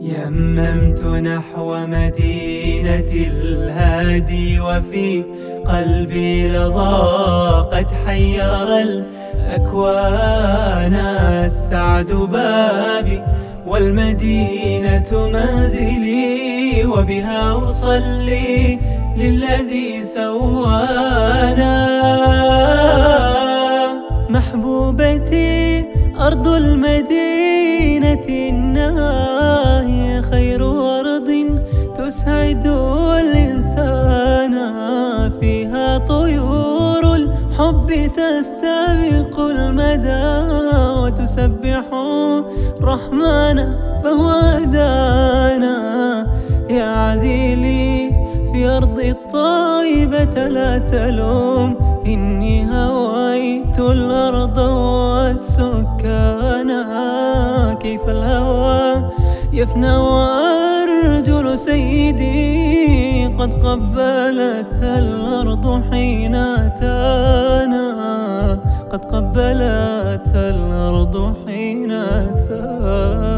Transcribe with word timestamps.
يممت 0.00 1.04
نحو 1.04 1.86
مدينة 1.86 3.12
الهادي 3.14 4.60
وفي 4.60 5.24
قلبي 5.66 6.48
لظى 6.48 7.66
قد 7.72 7.86
حير 8.06 8.78
الأكوان. 8.78 10.94
السعد 11.44 12.06
بابي 12.06 13.22
والمدينة 13.66 15.12
منزلي 15.12 16.84
وبها 16.86 17.70
أصلي 17.70 18.78
للذي 19.16 20.02
سوانا. 20.02 21.88
محبوبتي 24.30 25.84
أرض 26.20 26.48
المدينة 26.48 28.28
أرض 28.50 29.37
تسعد 32.08 32.66
الإنسان 33.20 34.54
فيها 35.40 35.98
طيور 35.98 37.14
الحب 37.14 38.10
تستبق 38.16 39.40
المدى 39.40 40.28
وتسبح 41.00 41.84
الرحمن 42.80 43.56
فهو 44.04 44.28
هدانا 44.28 45.76
يا 46.70 46.84
عذيلي 46.84 48.10
في 48.52 48.68
أرض 48.68 48.98
الطيبة 48.98 50.48
لا 50.48 50.78
تلوم 50.78 51.76
إني 52.06 52.70
هويت 52.70 53.78
الأرض 53.78 54.58
والسكان. 54.58 56.08
كيف 57.82 58.08
الهوى 58.08 59.10
يفنى 59.52 59.96
وأرجل 59.96 60.77
سيدي 61.58 63.26
قد 63.38 63.54
قبلتها 63.54 64.98
الأرض 64.98 65.82
حين 65.90 66.34
أتانا 66.34 67.88
قد 68.92 69.04
قبلتها 69.04 70.50
الأرض 70.50 71.34
حين 71.46 71.92
أتانا 71.92 73.37